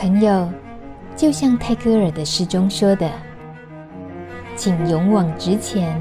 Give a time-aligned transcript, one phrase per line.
[0.00, 0.48] 朋友，
[1.14, 3.10] 就像泰戈尔的诗中说的
[4.56, 5.94] ：“请勇往直前，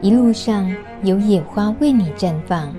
[0.00, 2.74] 一路上有野花为你绽放。”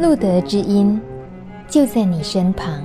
[0.00, 1.00] 路德之音
[1.68, 2.82] 就在你身旁。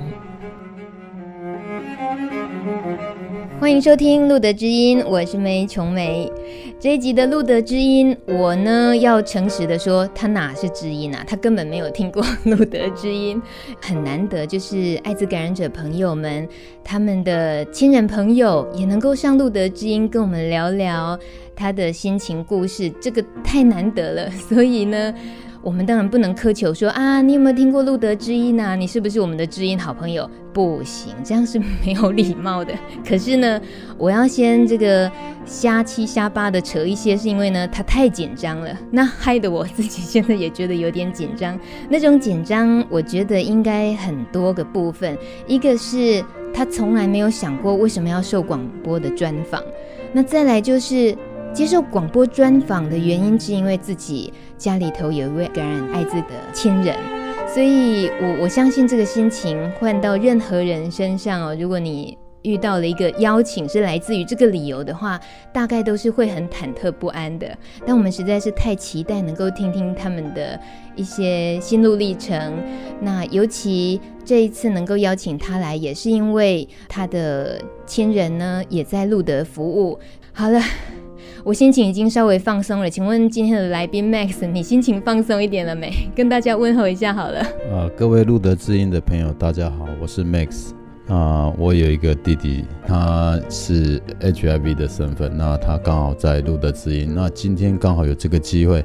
[3.64, 6.30] 欢迎收听《路德之音》，我是梅琼梅。
[6.78, 11.24] 这一集的《路德之音》，我呢要诚实的说，他哪是知音啊？
[11.26, 13.40] 他根本没有听过《路德之音》，
[13.80, 16.46] 很难得，就是艾滋感染者朋友们，
[16.84, 21.18] 他们的亲人朋友也能够上《路德之音》跟我们聊聊
[21.56, 24.30] 他的心情故事，这个太难得了。
[24.30, 25.14] 所以呢。
[25.64, 28.76] 我们当然不能苛求说啊，你有没有听过路德之音啊？
[28.76, 30.28] 你是不是我们的知音好朋友？
[30.52, 32.74] 不行，这样是没有礼貌的。
[33.02, 33.58] 可是呢，
[33.96, 35.10] 我要先这个
[35.46, 41.58] 瞎七瞎八的扯一些，是因为呢，他太紧张了，那害得我自己现在也觉得有点紧张。
[41.88, 45.16] 那种紧张，我觉得应该很多个部分。
[45.46, 49.62] 一个是他从来没有想过为什么要受广播的专访，
[50.12, 51.16] 那再来就是。
[51.54, 56.96] 接受广播专访的原因，是因为自己家里头有一位感染艾滋的亲人，
[57.46, 61.56] 所以我我相信这个心情换到任何人身上哦。
[61.58, 65.18] 如果你遇到了一个邀请是来自于这个理由的话，
[65.52, 67.56] 大概都是会很忐忑不安的。
[67.86, 70.58] 但我们实在是太期待能够听听他们的
[70.96, 72.58] 一些心路历程。
[73.00, 79.96] 那尤其这一次能够邀请他来，也是因为他的亲人呢也在路德服务。
[80.32, 80.60] 好了。
[81.44, 85.92] 我心情已经稍微放松了，请问今天的来宾 Max，你心情放松一点了没？
[86.16, 87.40] 跟大家问候一下好了。
[87.70, 90.70] 啊，各位路德知音的朋友，大家好，我是 Max。
[91.06, 98.82] 啊，我有一个弟弟，他是 HIV 的身份，那他刚好在路德知音，那今天刚好有这个机会，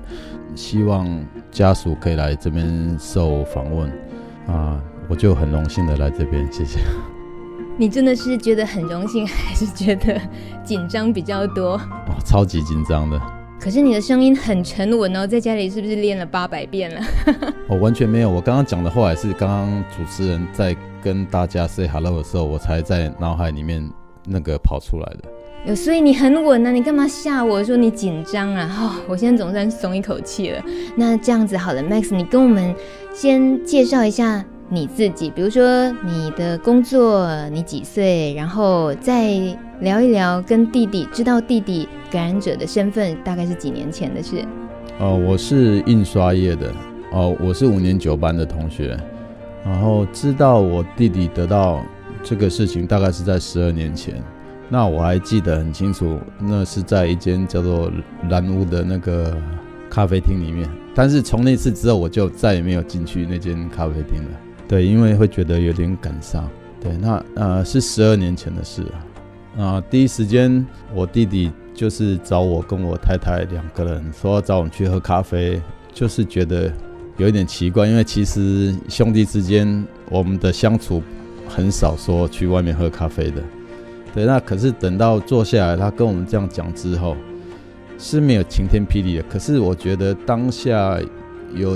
[0.54, 1.08] 希望
[1.50, 3.90] 家属可以来这边受访问。
[4.48, 6.80] 啊，我就很荣幸的来这边，谢谢。
[7.80, 10.20] 你真的是觉得很荣幸，还是觉得
[10.66, 11.76] 紧张比较多？
[11.76, 13.18] 哦，超级紧张的。
[13.58, 17.02] 可是你的声音很沉稳哦，在家里是不是练了八百遍了？
[17.70, 23.90] 我完全没有，我刚刚讲的话也是刚刚主持人在跟大家 say hello 的时候，我才在脑海里面
[24.26, 25.20] 那个跑出来的。
[25.66, 28.70] 有，所以你很稳啊，你干嘛吓我说你紧张啊？
[28.78, 30.62] 哦，我现在总算松一口气了。
[30.98, 32.76] 那这样子好了，Max，你跟我们
[33.14, 34.44] 先介绍一下。
[34.72, 39.32] 你自己，比如说你的工作，你几岁，然后再
[39.80, 44.46] 聊一聊跟弟弟，知道弟弟感染者的身份大概是几年前的事。
[45.00, 46.72] 哦，我是印刷业的，
[47.12, 48.96] 哦，我是五年九班的同学，
[49.66, 51.84] 然后知道我弟弟得到
[52.24, 54.22] 这个事情大概是在十二年前，
[54.70, 57.92] 那我还记得很清楚，那是在一间叫做
[58.30, 59.36] 蓝屋的那个
[59.90, 64.30] 咖啡厅里面，但是从那次之后我就再也没有进去那间咖啡厅了。
[64.70, 66.48] 对，因为会觉得有点感伤。
[66.80, 68.84] 对，那呃是十二年前的事
[69.58, 69.66] 啊。
[69.66, 70.64] 啊、第一时间
[70.94, 75.60] 我弟弟就是找我跟我太太两个人说要找我们去喝咖啡，
[75.92, 76.72] 就是觉得
[77.18, 81.02] 有一点奇怪，因为其实兄弟之间我们的相处
[81.48, 83.42] 很少说去外面喝咖啡的。
[84.14, 87.18] 对，那可是等到坐下来，他跟我们这样讲之后，
[87.98, 89.24] 是没有晴天霹雳的。
[89.24, 91.00] 可是我觉得当下
[91.56, 91.76] 有。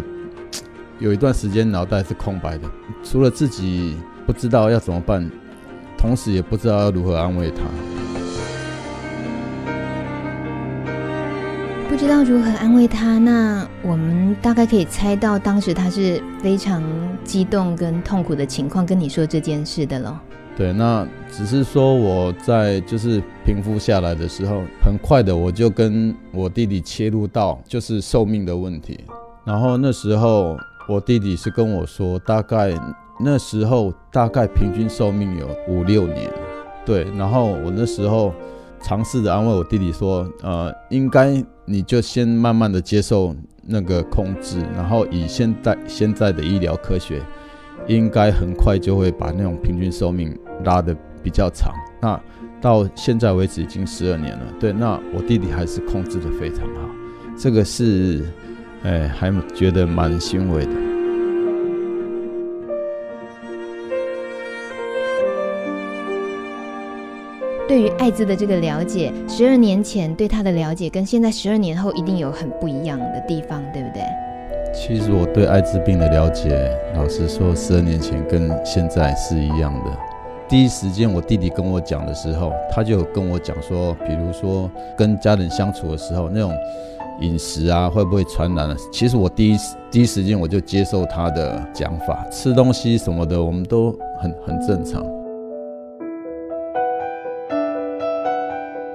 [1.03, 2.65] 有一段时间脑袋是空白的，
[3.03, 5.29] 除了自己不知道要怎么办，
[5.97, 7.63] 同时也不知道要如何安慰他。
[11.89, 16.81] 不知道如何安慰他，那我们大概可以猜到，当时他是非常
[17.25, 20.17] 激动跟痛苦的情况跟你说这件事的喽。
[20.55, 29.03] 对，那只是说我在就是平复下来的时候，很快的我就跟我弟弟切入到就是寿命的问题，
[29.43, 30.57] 然后那时候。
[30.87, 32.73] 我弟弟是跟我说，大概
[33.19, 36.29] 那时候大概平均寿命有五六年，
[36.85, 37.05] 对。
[37.17, 38.33] 然后我那时候
[38.81, 43.33] 尝试着安慰我弟弟说，呃，应该你就先慢慢的接受
[43.65, 47.21] 那个控制，然后以现在现在的医疗科学，
[47.87, 50.93] 应该很快就会把那种平均寿命拉得
[51.23, 51.73] 比较长。
[52.01, 52.19] 那
[52.59, 54.73] 到现在为止已经十二年了，对。
[54.73, 56.89] 那我弟弟还是控制得非常好，
[57.37, 58.25] 这个是。
[58.83, 60.71] 哎，还觉得蛮欣慰的。
[67.65, 74.03] 对于艾滋的这个了解，十二年前对他的了解，跟现在十二年后一定有很不一样的地方，对不对？
[74.73, 79.97] 其实我对艾滋病的了解，老实说，十二年前跟现在是一样的。
[80.49, 86.53] 第一时间我弟弟跟我讲的时候，他就跟我讲说，比如说跟家人相处的时候那种。
[87.19, 88.75] 饮食啊会不会传染了？
[88.91, 89.57] 其实我第一
[89.91, 95.05] 第一时间我就接受他的讲法，吃东西什么的我们都很很正常。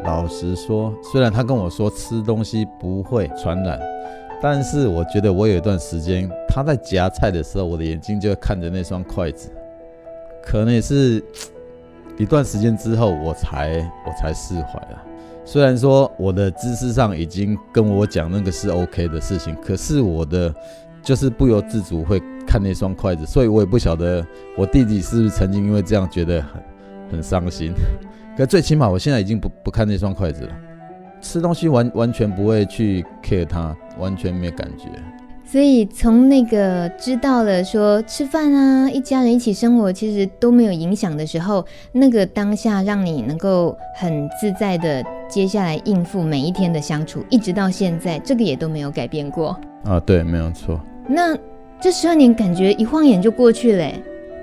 [0.04, 3.78] 老实说，虽然他跟我说吃东西不会传染，
[4.42, 9.50] 但是我觉得我有一段时间他在夹菜的时候，我的眼睛就看着那双筷子，
[10.42, 11.22] 可能也是
[12.16, 15.04] 一段时间之后我才我才释怀了。
[15.50, 20.54] 虽然说我的知识上已经跟我讲那个是 OK 的事情，可是我的
[21.02, 24.22] 就是不由自主会看那双筷子，所以我也不晓得
[24.58, 26.62] 我弟弟是不是曾经因为这样觉得很
[27.12, 27.72] 很伤心。
[28.36, 30.52] 可最起码我现在已经不不看那双筷子了，
[31.22, 34.84] 吃东西完完全不会去 care 它，完全没有感觉。
[35.50, 49.58] 所以从那个知道了说吃饭啊，一家人一起生活其实都没有影响的时候，那个当下让你能够很自在的接下来应付每一天的相处，一直到现在，这个也都没有改变过。
[49.84, 50.80] 啊，对，没有错。
[51.08, 51.36] 那
[51.80, 53.92] 这十二年感觉一晃眼就过去了，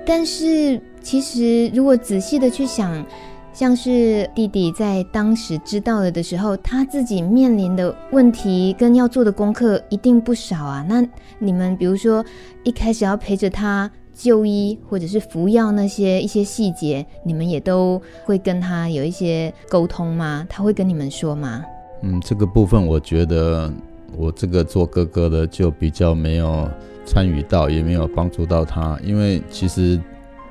[0.06, 3.04] 但是其实如果仔细的去想。
[3.52, 10.84] 像是弟弟在当时知道了的时候，他自己面临的问题跟要做的功课一定不少啊。
[10.86, 11.02] 那
[11.38, 12.22] 你们比如说
[12.64, 20.46] 一开始要陪着他就医或者是服药那些一些细节，你们也都会跟他有一些沟通吗？
[20.48, 21.62] 他会跟你们说吗？
[22.02, 23.70] 嗯，这个部分我觉得
[24.16, 26.68] 我这个做哥哥的就比较没有
[27.04, 30.00] 参与到，也没有帮助到他，因为其实。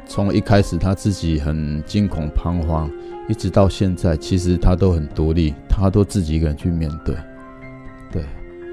[0.07, 2.87] 从一开始他自己很惊恐彷徨，
[3.27, 7.15] 一直到现在，其实他都很独立，他都自己一个人去面对。
[8.11, 8.23] 对，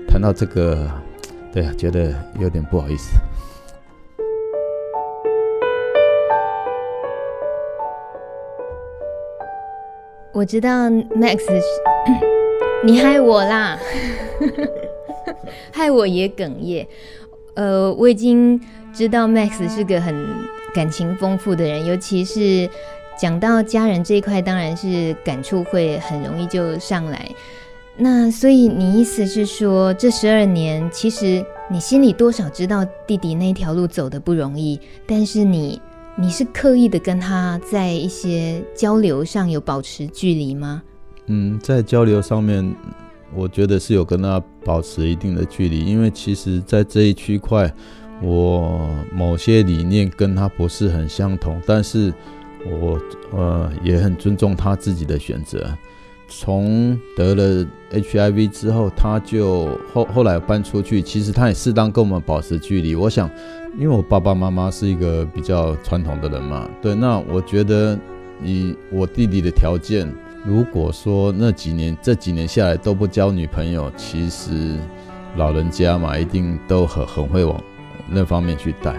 [0.07, 0.87] 谈到这个，
[1.51, 3.13] 对啊，觉得有点不好意思。
[10.33, 11.41] 我知道 Max，
[12.85, 13.79] 你害我啦，
[15.73, 16.87] 害我也哽咽。
[17.55, 18.61] 呃，我已经
[18.93, 20.15] 知道 Max 是个很。
[20.75, 22.67] 感情丰富的人，尤其是
[23.19, 27.29] 讲到家人这一块，当然是感触会很容易就上来。
[27.99, 35.79] 那所以你意思是说，这十二年其实你心里多少知道弟弟那条路走的不容易，但是你
[36.17, 40.83] 你是刻意的跟他在一些交流上有保持距离吗？
[41.27, 42.75] 嗯，在交流上面，
[43.35, 47.73] 我觉得是有跟他保持一定的距离，因为其实在这一区块。
[48.25, 52.15] 我某些理念跟他不是很相同，但是
[52.65, 52.97] 我
[53.33, 55.77] 呃也很尊重他自己的选择。
[56.39, 62.95] 从得了 HIV 之后，他就后后来搬出去，其实他也适当跟我们保持距离。
[62.95, 63.31] 我想，
[63.79, 67.99] 因为我爸爸妈妈是一个比较传统的人嘛，对，那我觉得
[68.43, 70.11] 以我弟弟的条件，
[70.45, 74.79] 如果说那几年这几年下来都不交女朋友，其实
[75.37, 77.63] 老人家嘛，一定都很很会往。
[78.11, 78.95] 那方面去带，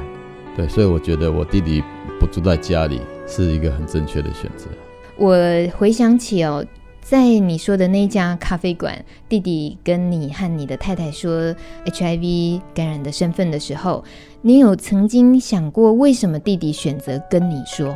[0.56, 1.84] 对，所以我觉得我弟弟
[2.20, 4.68] 不住在家里是一个很正确的选择。
[5.16, 5.36] 我
[5.78, 6.66] 回想起哦，
[7.04, 8.98] 在你说的那家咖啡馆，
[9.28, 11.54] 弟弟跟你和你的太太说
[11.86, 14.04] HIV 感染的身份的时候，
[14.42, 17.94] 你有曾经想过为什么弟弟选择跟你说？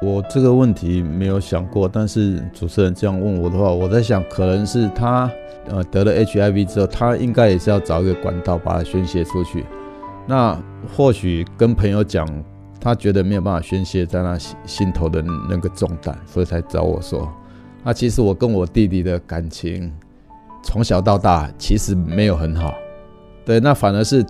[0.00, 5.30] 我这个问题没有想过，但是主持人这样问我的话，我在想，可能是他
[5.68, 9.66] 呃得了 HIV 之后，他应该也是要找一个管道把它宣泄出去。
[10.26, 10.58] 那
[10.96, 12.26] 或许跟朋友讲，
[12.80, 17.30] 他觉得没有办法宣泄在他心心头的那个重担，所以才找我说。
[17.84, 19.92] 那其实我跟我弟弟的感情
[20.62, 22.74] 从小到大其实没有很好，
[23.44, 24.24] 对，那反而是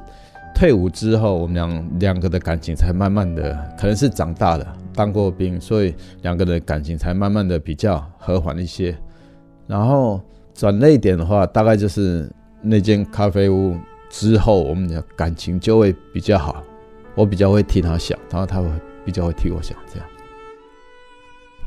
[0.55, 8.97] 退伍之后，我们两两个的感情才慢慢的，可能是长大了，当过兵，所以两个人的感情才慢慢的比较和缓一些。
[9.67, 10.21] 然后
[10.55, 12.31] 转捩点的话，大概就是
[12.63, 13.77] 那间咖啡屋。
[14.11, 16.65] 之后，我们的感情就会比较好，
[17.15, 18.67] 我比较会替他想，然后他会
[19.05, 20.09] 比较会替我想，这样。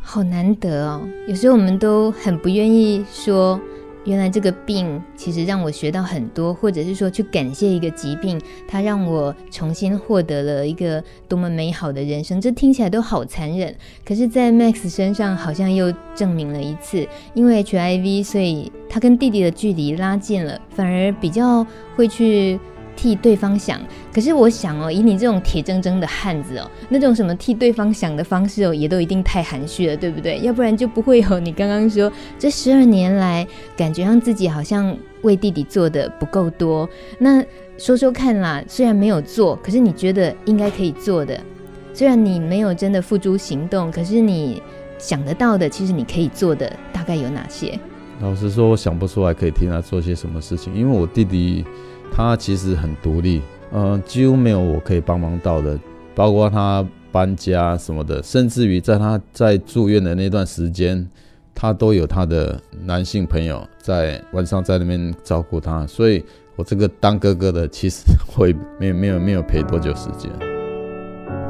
[0.02, 3.60] 好难得哦，有时候我们都很不愿意说。
[4.04, 12.42] 原来这个病其实让我学到很多，或者是说去感谢一个疾病，它让我重新获得了一个多么美好的人生。
[12.42, 21.64] 这听起来都好残忍，可是，在 Max 身上好像又证明了一次，因为 HIV，所以他跟弟弟的距离拉近了，反而比较
[21.96, 22.60] 会去。
[22.96, 23.80] 替对方想，
[24.14, 30.40] 可是我想哦，以你这种铁铮铮的汉子哦，那种什么替对方想的方式哦，也都一定太含蓄了，对不对？
[30.40, 36.88] 要不然就不会有你刚刚说这十二年来，感觉让自己好像为弟弟做的不够多。
[37.18, 37.44] 那
[37.78, 41.40] 说说看啦，虽然没有做，可是你觉得应该可以做的，
[41.94, 44.62] 虽然你没有真的付诸行动，可是你
[45.00, 47.80] 想得到的，其实你可以做的大概有哪些？
[48.22, 51.66] 老实说，我想不出来可以替他做些什么事情，因为我弟弟
[52.12, 53.42] 他其实很独立，
[53.72, 55.80] 嗯、几乎没有我可以帮忙到的，
[56.14, 61.08] 包括他搬家什么的，甚至于在他在住院的那段时间，
[61.56, 66.24] 他都有他的男性朋友在晚上在那边照顾他，所以
[66.56, 70.51] 我这个当哥哥的其实会没有没有没有陪多久时间。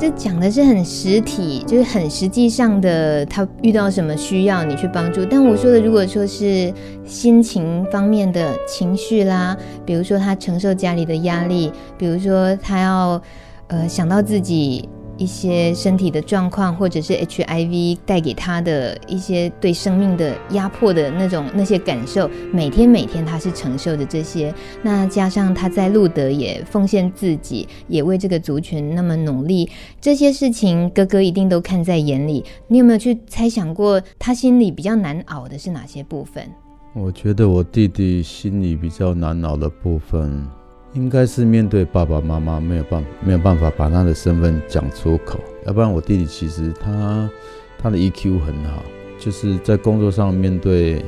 [0.01, 5.23] 这讲的是很实体，就是很实际上的，他遇到什么需要你去帮助。
[5.23, 6.73] 但我说的，如果说是
[7.05, 9.55] 心情方面的情绪啦，
[9.85, 13.21] 比如说他承受家里的压力，比如说他要
[13.67, 14.89] 呃想到自己。
[15.17, 24.53] 一些身体的状况，或者是 HIV 带给他的一些对生命的压迫的那种那些感受，每天每天他是承受着这些。
[24.81, 32.43] 那加上他在路德也奉献自己，也为这个族群那么努力，这些事情哥哥一定都看在眼里。
[32.67, 36.49] 你有没有去猜想过，他心里比较难熬的是哪些部分？
[36.93, 40.45] 我觉得我弟弟心里比较难熬的部分。
[40.93, 47.29] 应该是面对爸爸妈妈没有办没有办法把他的身份讲出口，要不然我弟弟其实他
[47.77, 48.83] 他的 EQ 很好，
[49.17, 51.03] 就是在工作上面对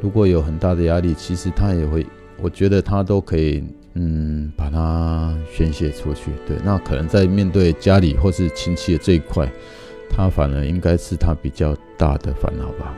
[0.00, 2.06] 如果有很大的压力，其实他也会，
[2.40, 6.30] 我觉得他都可以嗯把它宣泄出去。
[6.46, 9.50] 对，那可能在面对家里或是亲戚的这一块，
[10.10, 12.94] 他反而应该是他比较大的烦恼吧。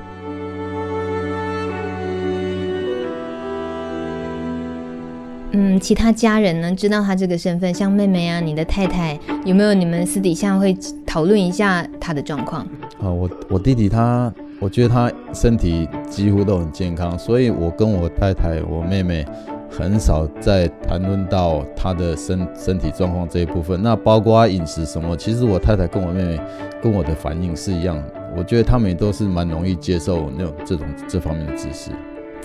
[5.56, 12.66] 嗯，其他家人呢，知道他这个身份，像妹妹啊，你的太太，有没有你们私底下会讨论一下他的状况？
[13.00, 19.24] 啊，我我弟弟他，我觉得他身体几乎都很健康，所以我跟我太太、我妹妹
[19.70, 23.80] 很少在谈论到他的身身体状况这一部分。
[23.80, 26.40] 那包括饮食什么，其实我太太跟我妹妹
[26.82, 28.02] 跟我的反应是一样，
[28.36, 31.92] 我觉得他们也都是蛮容易接受那种这种这方面的知识。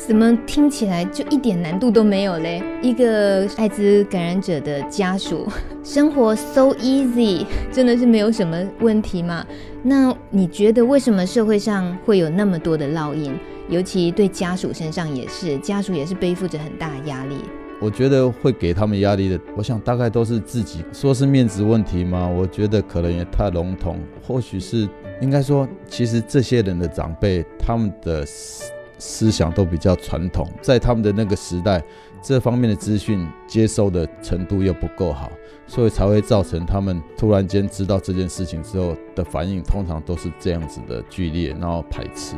[0.08, 2.64] 怎么听起来就一点难度都没有嘞？
[2.82, 5.48] 一个艾滋感染者的家属，
[5.84, 9.46] 生活 so easy，真的是没有什么问题吗？
[9.84, 13.38] 那你觉得为什么社会上会有那么多的烙印？
[13.70, 17.36] 尤其对家属身上也是，家属也是背负着很大的压力。
[17.80, 22.28] 我觉得会给他们压力的，我想大概都是自己，说是面子问题吗？
[22.28, 24.90] 我觉得可能也太笼统，或许是
[25.22, 28.26] 应该说，其实这些人的长辈，他们的。
[29.00, 31.82] 思想都比较传统，在他们的那个时代，
[32.22, 35.32] 这方面的资讯接收的程度又不够好，
[35.66, 42.36] 所以才会造成他们突然间知道这件事情之后的反应，通常都是这样子的剧烈，然后排斥。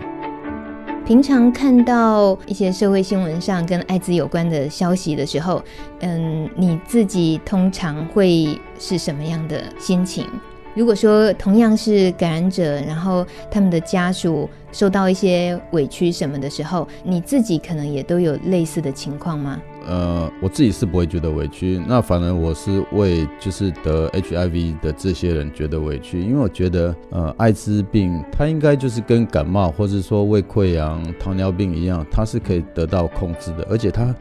[1.04, 5.62] 平常看到一些社会新闻上跟艾滋有关的消息的时候，
[6.00, 10.28] 嗯，你自己通常会是什么样的心情？
[10.74, 19.62] 如果说同样是感染者，然后他们的家属受到一些委屈什么的时候，你自己可能也都有类似的情况吗？
[19.88, 34.16] 呃，我自己是不会觉得委屈，那反而我是为就是得 HIV 的这些人觉得委屈，因为我觉得呃，艾滋病它应该就是跟感冒或者说胃溃疡、糖尿病一样，它是可以得到控制的，而且它。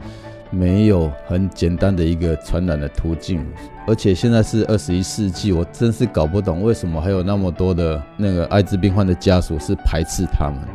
[0.51, 3.43] 没有很简单的一个传染的途径，
[3.87, 10.67] 而且现在是二十一世纪，我真是搞不懂为什么还有那么多的那个艾滋病患的家属是排斥他们的。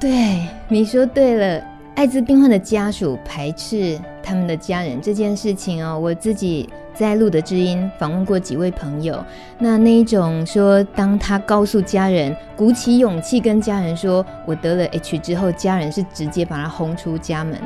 [0.00, 1.62] 对，你说对了，
[1.94, 9.22] 艾滋病患的家属排斥他们的家人这件事情哦，我自己在录的知音访问过几位朋友，
[9.58, 17.58] 那那一种说，当他告诉家人，鼓起勇气跟家人说我得了 H 之后，家人是直接把他轰出家门。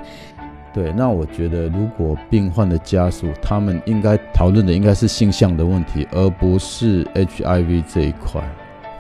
[0.75, 8.43] 对，那我觉得，如果病患的家属，他们应该讨论的应该是性向的问题，而不是 HIV 这一块。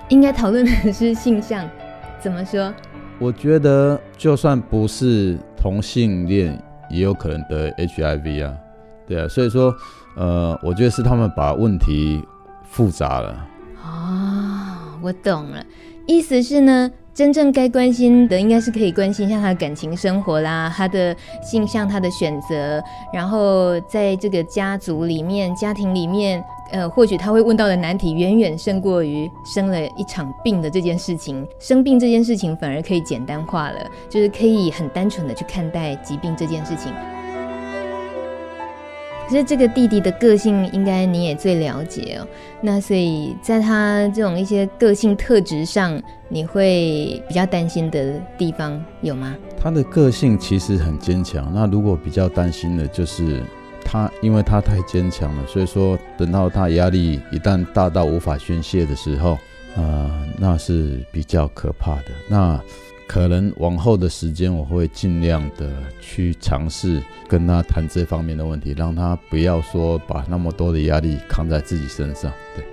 [0.09, 1.69] 应该讨论的是性向，
[2.21, 2.73] 怎么说？
[3.19, 6.57] 我觉得，就算不是同性恋，
[6.89, 8.55] 也有可能得 HIV 啊。
[9.05, 9.75] 对啊，所以说，
[10.17, 12.23] 呃，我觉得是他们把问题
[12.63, 13.47] 复杂了。
[13.83, 15.65] 哦，我懂了，
[16.07, 16.89] 意思是呢？
[17.15, 31.47] 真正该关心的，应该是可以关心一下他的感情生活啦，他的性向，他的选择，然后在这个家族里面、家庭里面，呃，或许他会问到的难题远远胜过于生了一场病的这件事情。
[31.61, 33.79] 生病这件事情反而可以简单化了，
[34.11, 36.93] 就是可以很单纯的去看待疾病这件事情。
[39.29, 42.27] 可是这个弟弟的个性，应该你也最了解哦。
[42.61, 49.35] 那所以在他这种一些个性特质上，你会比较担心的地方有吗？
[49.59, 51.51] 他的个性其实很坚强。
[51.55, 53.43] 那如果比较担心的就是
[53.85, 59.39] 他，因为他太坚强了，所以说等到他压力一旦大到无法宣泄的时候，
[59.77, 62.11] 呃，那是比较可怕的。
[62.29, 62.61] 那
[63.07, 65.71] 可能往后的时间，我会尽量的
[66.01, 72.33] 去尝试跟他谈这方面的问题，让他不要说把那么多的压力扛在自己身上。
[72.57, 72.65] 对，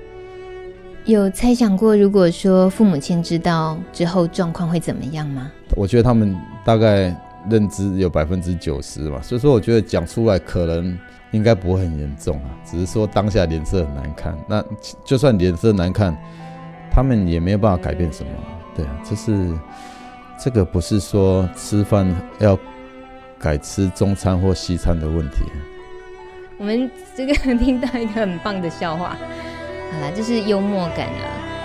[1.06, 5.52] 有猜想过，如果说父母亲知道之后状况会怎么样吗？
[5.76, 6.34] 我觉得他们
[6.64, 7.14] 大概
[7.50, 10.98] 认知有百分之九十嘛，所以说我觉得讲出来可能
[11.32, 14.34] 应该不会很严重啊，只是说当下脸色很难看。
[14.48, 14.64] 那
[15.04, 16.18] 就算脸色难看，
[16.90, 18.32] 他们也没有办法改变什么。
[18.74, 19.54] 对啊，这是。
[20.44, 22.58] 这个不是说吃饭要
[23.38, 25.44] 改吃中餐或西餐的问题。
[26.58, 29.16] 我们这个 听到一个很棒的笑话，
[29.92, 31.61] 好啦，就是幽默感啊。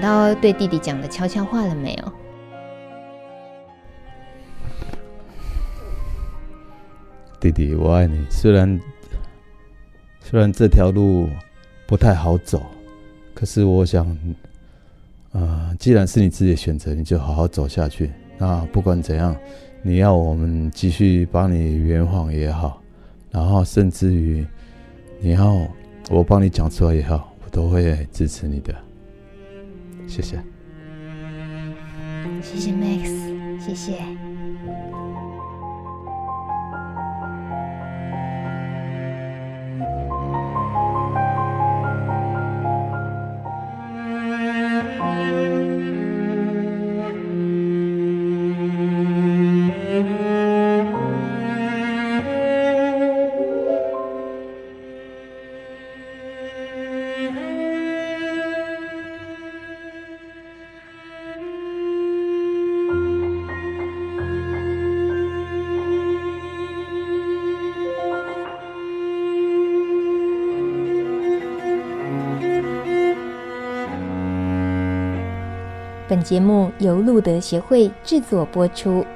[0.00, 2.12] 到对弟弟讲的悄悄话了没有？
[7.40, 8.26] 弟弟，我爱你。
[8.28, 8.80] 虽然
[10.20, 11.28] 虽然这条路
[11.86, 12.60] 不太好走，
[13.32, 14.04] 可是我想，
[15.32, 18.10] 啊、既然是你自己的选择，你就好好走下去。
[18.36, 19.36] 那不管怎样，
[19.82, 22.82] 你要我们继续帮你圆谎也好，
[23.30, 24.44] 然后甚至于
[25.20, 25.56] 你要
[26.10, 28.74] 我帮你讲出来也好，我都会支持你的。
[30.08, 30.42] 谢谢，
[32.42, 34.27] 谢谢 Max，谢谢。
[76.18, 79.06] 本节目由路德协会制作播出。